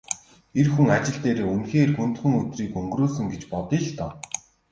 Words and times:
Эр 0.59 0.67
хүн 0.73 0.87
ажил 0.97 1.17
дээрээ 1.21 1.45
үнэхээр 1.53 1.89
хүндхэн 1.95 2.33
өдрийг 2.41 2.71
өнгөрөөсөн 2.79 3.27
гэж 3.33 3.43
бодъё 3.51 3.79
л 3.85 3.89
доо. 3.99 4.11